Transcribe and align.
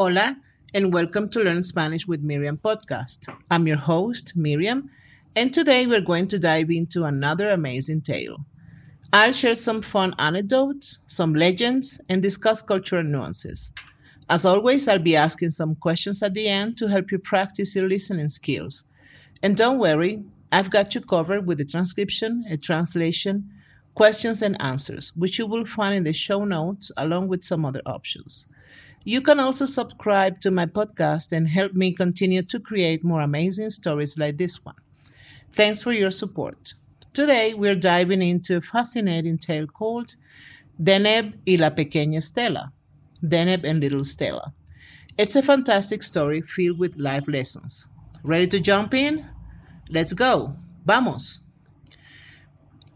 Hola, 0.00 0.36
and 0.74 0.94
welcome 0.94 1.28
to 1.30 1.42
Learn 1.42 1.64
Spanish 1.64 2.06
with 2.06 2.22
Miriam 2.22 2.56
podcast. 2.56 3.34
I'm 3.50 3.66
your 3.66 3.78
host, 3.78 4.36
Miriam, 4.36 4.88
and 5.34 5.52
today 5.52 5.88
we're 5.88 6.00
going 6.00 6.28
to 6.28 6.38
dive 6.38 6.70
into 6.70 7.02
another 7.02 7.50
amazing 7.50 8.02
tale. 8.02 8.36
I'll 9.12 9.32
share 9.32 9.56
some 9.56 9.82
fun 9.82 10.14
anecdotes, 10.20 10.98
some 11.08 11.34
legends, 11.34 12.00
and 12.08 12.22
discuss 12.22 12.62
cultural 12.62 13.02
nuances. 13.02 13.74
As 14.30 14.44
always, 14.44 14.86
I'll 14.86 15.00
be 15.00 15.16
asking 15.16 15.50
some 15.50 15.74
questions 15.74 16.22
at 16.22 16.32
the 16.32 16.46
end 16.46 16.78
to 16.78 16.86
help 16.86 17.10
you 17.10 17.18
practice 17.18 17.74
your 17.74 17.88
listening 17.88 18.28
skills. 18.28 18.84
And 19.42 19.56
don't 19.56 19.80
worry, 19.80 20.22
I've 20.52 20.70
got 20.70 20.94
you 20.94 21.00
covered 21.00 21.44
with 21.44 21.60
a 21.60 21.64
transcription, 21.64 22.44
a 22.48 22.56
translation, 22.56 23.50
questions, 23.96 24.42
and 24.42 24.62
answers, 24.62 25.10
which 25.16 25.40
you 25.40 25.46
will 25.48 25.64
find 25.66 25.96
in 25.96 26.04
the 26.04 26.12
show 26.12 26.44
notes 26.44 26.92
along 26.96 27.26
with 27.26 27.42
some 27.42 27.64
other 27.64 27.82
options. 27.84 28.48
You 29.04 29.20
can 29.20 29.40
also 29.40 29.64
subscribe 29.64 30.40
to 30.40 30.50
my 30.50 30.66
podcast 30.66 31.32
and 31.32 31.48
help 31.48 31.72
me 31.72 31.92
continue 31.92 32.42
to 32.42 32.60
create 32.60 33.04
more 33.04 33.20
amazing 33.20 33.70
stories 33.70 34.18
like 34.18 34.36
this 34.36 34.64
one. 34.64 34.74
Thanks 35.50 35.82
for 35.82 35.92
your 35.92 36.10
support. 36.10 36.74
Today, 37.14 37.54
we're 37.54 37.74
diving 37.74 38.22
into 38.22 38.56
a 38.56 38.60
fascinating 38.60 39.38
tale 39.38 39.66
called 39.66 40.14
Deneb 40.80 41.34
y 41.46 41.56
la 41.58 41.70
Pequeña 41.70 42.22
Stella. 42.22 42.72
Deneb 43.22 43.64
and 43.64 43.80
Little 43.80 44.04
Stella. 44.04 44.52
It's 45.16 45.34
a 45.34 45.42
fantastic 45.42 46.02
story 46.02 46.42
filled 46.42 46.78
with 46.78 46.98
life 46.98 47.26
lessons. 47.26 47.88
Ready 48.22 48.46
to 48.48 48.60
jump 48.60 48.94
in? 48.94 49.26
Let's 49.90 50.12
go. 50.12 50.52
Vamos. 50.84 51.44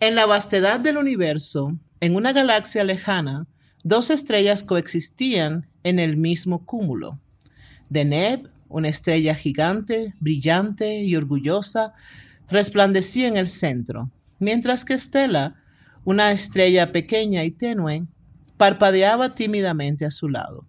En 0.00 0.14
la 0.14 0.26
vastedad 0.26 0.80
del 0.80 0.98
universo, 0.98 1.76
en 2.00 2.16
una 2.16 2.32
galaxia 2.32 2.84
lejana, 2.84 3.46
dos 3.82 4.10
estrellas 4.10 4.62
coexistían 4.62 5.66
en 5.82 5.98
el 5.98 6.16
mismo 6.16 6.64
cúmulo. 6.64 7.18
Deneb, 7.88 8.48
una 8.68 8.88
estrella 8.88 9.34
gigante, 9.34 10.14
brillante 10.20 11.02
y 11.02 11.14
orgullosa, 11.16 11.94
resplandecía 12.48 13.28
en 13.28 13.36
el 13.36 13.48
centro, 13.48 14.10
mientras 14.38 14.84
que 14.84 14.94
Estela, 14.94 15.56
una 16.04 16.32
estrella 16.32 16.92
pequeña 16.92 17.44
y 17.44 17.50
tenue, 17.50 18.06
parpadeaba 18.56 19.34
tímidamente 19.34 20.04
a 20.04 20.10
su 20.10 20.28
lado. 20.28 20.66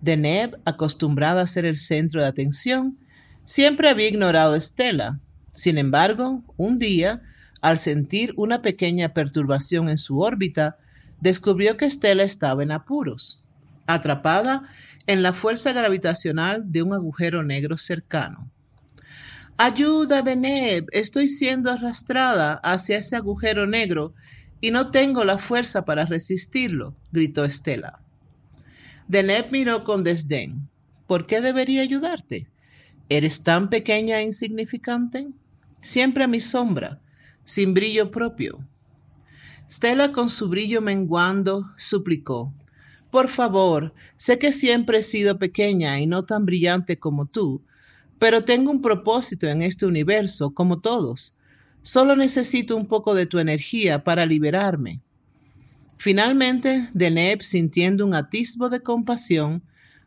Deneb, 0.00 0.60
acostumbrada 0.64 1.42
a 1.42 1.46
ser 1.46 1.64
el 1.64 1.76
centro 1.76 2.22
de 2.22 2.28
atención, 2.28 2.98
siempre 3.44 3.88
había 3.88 4.08
ignorado 4.08 4.54
a 4.54 4.58
Estela. 4.58 5.20
Sin 5.54 5.78
embargo, 5.78 6.44
un 6.56 6.78
día, 6.78 7.22
al 7.60 7.78
sentir 7.78 8.32
una 8.36 8.62
pequeña 8.62 9.12
perturbación 9.12 9.88
en 9.88 9.98
su 9.98 10.20
órbita, 10.20 10.76
descubrió 11.20 11.76
que 11.76 11.86
Estela 11.86 12.22
estaba 12.22 12.62
en 12.62 12.72
apuros, 12.72 13.42
atrapada 13.86 14.62
en 15.06 15.22
la 15.22 15.32
fuerza 15.32 15.72
gravitacional 15.72 16.70
de 16.70 16.82
un 16.82 16.92
agujero 16.92 17.42
negro 17.42 17.76
cercano. 17.76 18.50
Ayuda, 19.56 20.22
Deneb, 20.22 20.86
estoy 20.92 21.28
siendo 21.28 21.72
arrastrada 21.72 22.60
hacia 22.62 22.98
ese 22.98 23.16
agujero 23.16 23.66
negro 23.66 24.14
y 24.60 24.70
no 24.70 24.90
tengo 24.90 25.24
la 25.24 25.38
fuerza 25.38 25.84
para 25.84 26.04
resistirlo, 26.04 26.94
gritó 27.10 27.44
Estela. 27.44 28.00
Deneb 29.08 29.50
miró 29.50 29.84
con 29.84 30.04
desdén. 30.04 30.68
¿Por 31.06 31.26
qué 31.26 31.40
debería 31.40 31.82
ayudarte? 31.82 32.48
¿Eres 33.08 33.42
tan 33.42 33.70
pequeña 33.70 34.20
e 34.20 34.24
insignificante? 34.24 35.28
Siempre 35.78 36.24
a 36.24 36.28
mi 36.28 36.40
sombra, 36.40 37.00
sin 37.44 37.72
brillo 37.72 38.10
propio. 38.10 38.60
Stella, 39.70 40.12
con 40.12 40.30
su 40.30 40.48
brillo 40.48 40.80
menguando, 40.80 41.70
suplicó. 41.76 42.54
Por 43.10 43.28
favor, 43.28 43.94
sé 44.16 44.38
que 44.38 44.52
siempre 44.52 44.98
he 44.98 45.02
sido 45.02 45.38
pequeña 45.38 46.00
y 46.00 46.06
no 46.06 46.24
tan 46.24 46.46
brillante 46.46 46.98
como 46.98 47.26
tú, 47.26 47.62
pero 48.18 48.44
tengo 48.44 48.70
un 48.70 48.82
propósito 48.82 49.46
en 49.46 49.62
este 49.62 49.86
universo, 49.86 50.50
como 50.52 50.80
todos. 50.80 51.36
Solo 51.82 52.16
necesito 52.16 52.76
un 52.76 52.86
poco 52.86 53.14
de 53.14 53.26
tu 53.26 53.38
energía 53.38 54.04
para 54.04 54.26
liberarme. 54.26 55.00
Finalmente, 55.96 56.88
Deneb, 56.94 57.42
sintiendo 57.42 58.06
un 58.06 58.14
atisbo 58.14 58.68
de 58.68 58.80
compasión, 58.80 59.62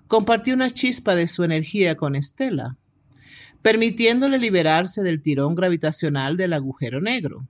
compartió 0.07 0.53
una 0.53 0.69
chispa 0.69 1.15
de 1.15 1.27
su 1.27 1.43
energía 1.43 1.95
con 1.95 2.15
Estela, 2.15 2.77
permitiéndole 3.61 4.37
liberarse 4.39 5.03
del 5.03 5.21
tirón 5.21 5.55
gravitacional 5.55 6.35
del 6.35 6.53
agujero 6.53 6.99
negro. 6.99 7.47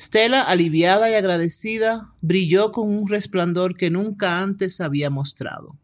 Stella, 0.00 0.42
aliviada 0.42 1.10
y 1.10 1.14
agradecida, 1.14 2.12
brilló 2.20 2.70
con 2.70 2.88
un 2.88 3.08
resplandor 3.08 3.76
que 3.76 3.90
nunca 3.90 4.40
antes 4.40 4.80
había 4.80 5.10
mostrado. 5.10 5.76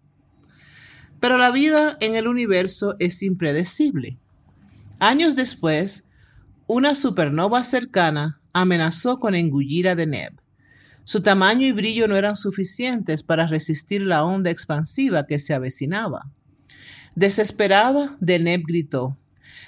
Pero 1.18 1.36
la 1.36 1.50
vida 1.50 1.96
en 2.00 2.14
el 2.14 2.28
universo 2.28 2.94
es 3.00 3.22
impredecible. 3.22 4.18
Años 5.00 5.34
después, 5.34 6.10
una 6.68 6.94
supernova 6.94 7.64
cercana 7.64 8.40
amenazó 8.52 9.18
con 9.18 9.34
engullir 9.34 9.88
a 9.88 9.96
Deneb. 9.96 10.32
Su 11.02 11.20
tamaño 11.20 11.66
y 11.66 11.72
brillo 11.72 12.06
no 12.06 12.16
eran 12.16 12.36
suficientes 12.36 13.24
para 13.24 13.48
resistir 13.48 14.02
la 14.02 14.24
onda 14.24 14.50
expansiva 14.50 15.26
que 15.26 15.40
se 15.40 15.54
avecinaba. 15.54 16.30
Desesperada, 17.16 18.16
Deneb 18.20 18.62
gritó, 18.64 19.16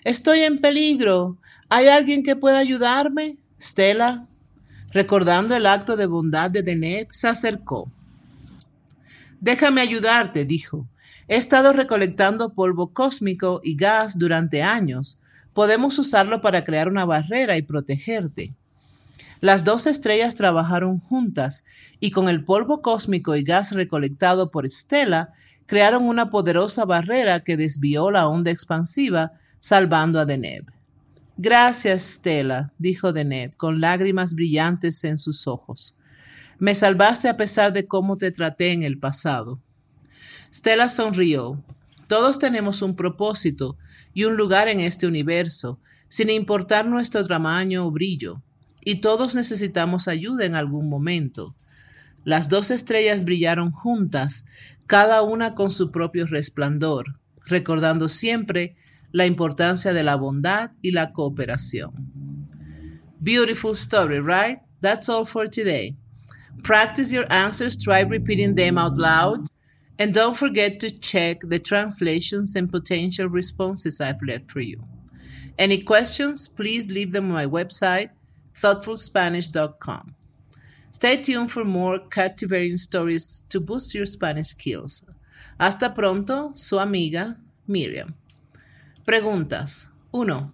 Estoy 0.04 0.40
en 0.40 0.60
peligro. 0.60 1.38
¿Hay 1.68 1.88
alguien 1.88 2.22
que 2.22 2.36
pueda 2.36 2.58
ayudarme? 2.58 3.38
Stella 3.60 4.28
Recordando 4.96 5.54
el 5.54 5.66
acto 5.66 5.94
de 5.94 6.06
bondad 6.06 6.50
de 6.50 6.62
Deneb, 6.62 7.08
se 7.12 7.28
acercó. 7.28 7.92
Déjame 9.42 9.82
ayudarte, 9.82 10.46
dijo. 10.46 10.86
He 11.28 11.36
estado 11.36 11.74
recolectando 11.74 12.54
polvo 12.54 12.94
cósmico 12.94 13.60
y 13.62 13.76
gas 13.76 14.18
durante 14.18 14.62
años. 14.62 15.18
Podemos 15.52 15.98
usarlo 15.98 16.40
para 16.40 16.64
crear 16.64 16.88
una 16.88 17.04
barrera 17.04 17.58
y 17.58 17.62
protegerte. 17.62 18.54
Las 19.42 19.64
dos 19.64 19.86
estrellas 19.86 20.34
trabajaron 20.34 20.98
juntas 20.98 21.66
y 22.00 22.10
con 22.10 22.30
el 22.30 22.42
polvo 22.42 22.80
cósmico 22.80 23.36
y 23.36 23.42
gas 23.42 23.72
recolectado 23.72 24.50
por 24.50 24.66
Stella 24.66 25.34
crearon 25.66 26.04
una 26.04 26.30
poderosa 26.30 26.86
barrera 26.86 27.40
que 27.40 27.58
desvió 27.58 28.10
la 28.10 28.26
onda 28.28 28.50
expansiva, 28.50 29.32
salvando 29.60 30.18
a 30.20 30.24
Deneb. 30.24 30.64
Gracias, 31.38 32.02
Stella, 32.02 32.72
dijo 32.78 33.12
Deneb, 33.12 33.54
con 33.56 33.80
lágrimas 33.80 34.34
brillantes 34.34 35.04
en 35.04 35.18
sus 35.18 35.46
ojos. 35.46 35.94
Me 36.58 36.74
salvaste 36.74 37.28
a 37.28 37.36
pesar 37.36 37.74
de 37.74 37.86
cómo 37.86 38.16
te 38.16 38.32
traté 38.32 38.72
en 38.72 38.82
el 38.82 38.98
pasado. 38.98 39.60
Stella 40.50 40.88
sonrió. 40.88 41.62
Todos 42.06 42.38
tenemos 42.38 42.80
un 42.80 42.96
propósito 42.96 43.76
y 44.14 44.24
un 44.24 44.36
lugar 44.36 44.68
en 44.68 44.80
este 44.80 45.06
universo, 45.06 45.78
sin 46.08 46.30
importar 46.30 46.86
nuestro 46.86 47.26
tamaño 47.26 47.86
o 47.86 47.90
brillo, 47.90 48.40
y 48.82 49.02
todos 49.02 49.34
necesitamos 49.34 50.08
ayuda 50.08 50.46
en 50.46 50.54
algún 50.54 50.88
momento. 50.88 51.54
Las 52.24 52.48
dos 52.48 52.70
estrellas 52.70 53.24
brillaron 53.24 53.72
juntas, 53.72 54.46
cada 54.86 55.20
una 55.20 55.54
con 55.54 55.70
su 55.70 55.90
propio 55.90 56.26
resplandor, 56.26 57.20
recordando 57.44 58.08
siempre 58.08 58.76
la 59.12 59.26
importancia 59.26 59.92
de 59.92 60.02
la 60.02 60.16
bondad 60.16 60.70
y 60.82 60.92
la 60.92 61.12
cooperación. 61.12 61.92
Beautiful 63.22 63.74
story, 63.74 64.20
right? 64.20 64.58
That's 64.80 65.08
all 65.08 65.24
for 65.24 65.48
today. 65.48 65.96
Practice 66.62 67.12
your 67.12 67.26
answers, 67.30 67.76
try 67.76 68.00
repeating 68.00 68.54
them 68.54 68.78
out 68.78 68.96
loud, 68.96 69.48
and 69.98 70.12
don't 70.12 70.36
forget 70.36 70.80
to 70.80 70.90
check 70.90 71.40
the 71.42 71.58
translations 71.58 72.56
and 72.56 72.70
potential 72.70 73.28
responses 73.28 74.00
I've 74.00 74.22
left 74.22 74.50
for 74.50 74.60
you. 74.60 74.82
Any 75.58 75.82
questions, 75.82 76.48
please 76.48 76.90
leave 76.90 77.12
them 77.12 77.26
on 77.26 77.32
my 77.32 77.46
website, 77.46 78.10
thoughtfulspanish.com. 78.54 80.14
Stay 80.92 81.16
tuned 81.22 81.52
for 81.52 81.64
more 81.64 81.98
captivating 81.98 82.78
stories 82.78 83.44
to 83.50 83.60
boost 83.60 83.94
your 83.94 84.06
Spanish 84.06 84.48
skills. 84.48 85.04
Hasta 85.58 85.90
pronto, 85.90 86.52
su 86.54 86.78
amiga 86.78 87.36
Miriam. 87.66 88.14
Preguntas. 89.06 89.92
1. 90.10 90.52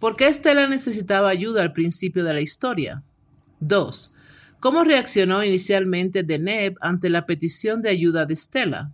¿Por 0.00 0.16
qué 0.16 0.26
Estela 0.26 0.66
necesitaba 0.66 1.28
ayuda 1.28 1.62
al 1.62 1.72
principio 1.72 2.24
de 2.24 2.34
la 2.34 2.40
historia? 2.40 3.04
2. 3.60 4.12
¿Cómo 4.58 4.82
reaccionó 4.82 5.44
inicialmente 5.44 6.24
Deneb 6.24 6.74
ante 6.80 7.08
la 7.10 7.26
petición 7.26 7.82
de 7.82 7.90
ayuda 7.90 8.26
de 8.26 8.34
Estela? 8.34 8.92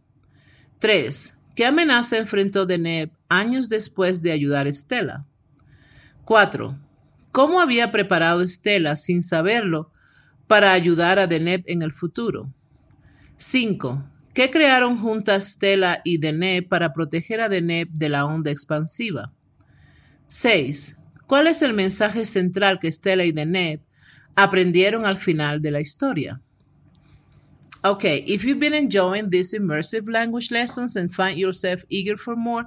3. 0.79 1.39
¿Qué 1.57 1.65
amenaza 1.65 2.19
enfrentó 2.19 2.67
Deneb 2.67 3.11
años 3.31 3.71
después 3.71 4.21
de 4.21 4.33
ayudar 4.33 4.67
a 4.67 4.69
Estela? 4.69 5.25
4. 6.27 6.79
¿Cómo 7.31 7.63
había 7.63 7.93
preparado 7.93 8.43
Estela 8.43 8.97
sin 8.97 9.23
saberlo 9.23 9.91
para 10.47 10.75
ayudar 10.75 11.19
a 11.19 11.27
Deneb 11.27 11.65
en 11.67 11.81
el 11.81 11.95
futuro? 11.95 12.53
5. 13.39 14.05
¿Qué 14.35 14.51
crearon 14.51 14.97
juntas 14.97 15.53
Stella 15.53 16.01
y 16.05 16.17
Deneb 16.17 16.67
para 16.67 16.95
proteger 16.95 17.43
a 17.43 17.51
Deneb 17.51 17.89
de 17.91 18.09
la 18.09 18.25
onda 18.25 18.51
expansiva? 18.51 19.31
6. 20.29 20.97
¿Cuál 21.27 21.49
es 21.49 21.61
el 21.61 21.75
mensaje 21.75 22.25
central 22.25 22.79
que 22.81 22.91
Stella 22.91 23.27
y 23.27 23.33
Deneb 23.33 23.81
aprendieron 24.35 25.05
al 25.05 25.19
final 25.19 25.61
de 25.61 25.71
la 25.71 25.81
historia? 25.81 26.41
Okay, 27.85 28.25
if 28.27 28.45
you've 28.45 28.61
been 28.61 28.73
enjoying 28.75 29.29
these 29.29 29.53
immersive 29.53 30.09
language 30.09 30.51
lessons 30.51 30.97
and 30.97 31.13
find 31.13 31.37
yourself 31.37 31.85
eager 31.91 32.17
for 32.17 32.35
more, 32.35 32.65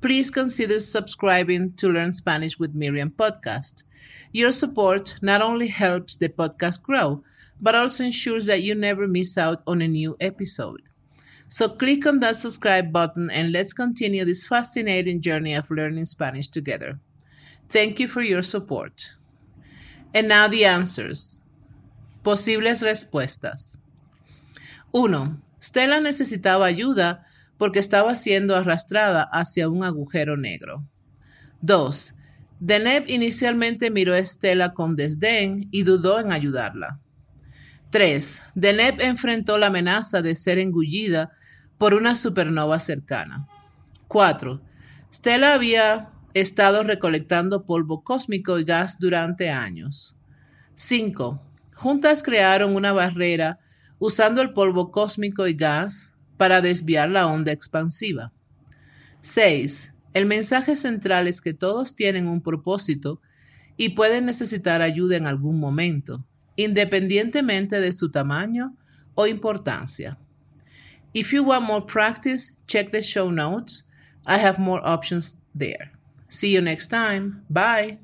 please 0.00 0.30
consider 0.30 0.78
subscribing 0.78 1.72
to 1.72 1.88
Learn 1.88 2.12
Spanish 2.12 2.60
with 2.60 2.74
Miriam 2.74 3.10
podcast. 3.10 3.82
Your 4.30 4.52
support 4.52 5.18
not 5.20 5.42
only 5.42 5.66
helps 5.66 6.16
the 6.16 6.28
podcast 6.28 6.82
grow, 6.84 7.24
but 7.60 7.74
also 7.74 8.04
ensures 8.04 8.46
that 8.46 8.62
you 8.62 8.76
never 8.76 9.08
miss 9.08 9.36
out 9.36 9.62
on 9.66 9.82
a 9.82 9.88
new 9.88 10.16
episode. 10.20 10.82
So 11.48 11.68
click 11.70 12.06
on 12.06 12.20
that 12.20 12.36
subscribe 12.36 12.92
button 12.92 13.30
and 13.30 13.52
let's 13.52 13.72
continue 13.72 14.24
this 14.24 14.46
fascinating 14.46 15.22
journey 15.22 15.54
of 15.54 15.70
learning 15.70 16.04
Spanish 16.04 16.48
together. 16.48 17.00
Thank 17.70 18.00
you 18.00 18.08
for 18.08 18.20
your 18.20 18.42
support. 18.42 19.14
And 20.14 20.28
now 20.28 20.48
the 20.48 20.66
answers. 20.66 21.42
Posibles 22.22 22.82
respuestas. 22.82 23.78
1. 24.90 25.36
Stella 25.58 26.00
necesitaba 26.00 26.66
ayuda 26.66 27.24
porque 27.58 27.78
estaba 27.78 28.14
siendo 28.14 28.54
arrastrada 28.54 29.28
hacia 29.32 29.68
un 29.68 29.84
agujero 29.84 30.36
negro. 30.36 30.84
2. 31.62 32.14
Deneb 32.60 33.08
inicialmente 33.08 33.90
miró 33.90 34.14
a 34.14 34.18
Estela 34.18 34.74
con 34.74 34.96
desdén 34.96 35.68
y 35.70 35.82
dudó 35.82 36.20
en 36.20 36.32
ayudarla. 36.32 37.00
3. 37.90 38.42
Deneb 38.54 39.00
enfrentó 39.00 39.56
la 39.56 39.68
amenaza 39.68 40.20
de 40.20 40.34
ser 40.34 40.58
engullida 40.58 41.32
por 41.78 41.94
una 41.94 42.14
supernova 42.14 42.78
cercana. 42.78 43.48
4. 44.08 44.60
Stella 45.12 45.54
había 45.54 46.10
estado 46.34 46.82
recolectando 46.82 47.64
polvo 47.64 48.04
cósmico 48.04 48.58
y 48.58 48.64
gas 48.64 48.98
durante 48.98 49.50
años. 49.50 50.18
5. 50.74 51.40
Juntas 51.74 52.22
crearon 52.22 52.74
una 52.76 52.92
barrera 52.92 53.58
usando 53.98 54.42
el 54.42 54.52
polvo 54.52 54.90
cósmico 54.90 55.46
y 55.46 55.54
gas 55.54 56.14
para 56.36 56.60
desviar 56.60 57.08
la 57.08 57.26
onda 57.26 57.52
expansiva. 57.52 58.32
6. 59.22 59.94
El 60.12 60.26
mensaje 60.26 60.76
central 60.76 61.26
es 61.26 61.40
que 61.40 61.54
todos 61.54 61.96
tienen 61.96 62.28
un 62.28 62.42
propósito 62.42 63.20
y 63.76 63.90
pueden 63.90 64.26
necesitar 64.26 64.82
ayuda 64.82 65.16
en 65.16 65.26
algún 65.26 65.58
momento, 65.58 66.24
independientemente 66.58 67.80
de 67.80 67.92
su 67.92 68.10
tamaño 68.10 68.74
o 69.14 69.26
importancia. 69.26 70.18
If 71.14 71.32
you 71.32 71.44
want 71.44 71.64
more 71.66 71.86
practice, 71.86 72.56
check 72.66 72.90
the 72.90 73.02
show 73.02 73.30
notes. 73.30 73.84
I 74.26 74.38
have 74.38 74.58
more 74.58 74.80
options 74.84 75.42
there. 75.54 75.92
See 76.28 76.52
you 76.52 76.60
next 76.60 76.88
time. 76.88 77.44
Bye. 77.48 77.98